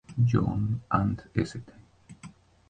[0.25, 1.71] John and St.